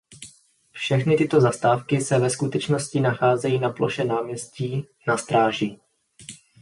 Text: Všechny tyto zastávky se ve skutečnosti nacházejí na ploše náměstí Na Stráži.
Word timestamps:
Všechny 0.71 1.17
tyto 1.17 1.41
zastávky 1.41 2.01
se 2.01 2.19
ve 2.19 2.29
skutečnosti 2.29 2.99
nacházejí 2.99 3.59
na 3.59 3.69
ploše 3.69 4.03
náměstí 4.05 4.85
Na 5.07 5.17
Stráži. 5.17 5.79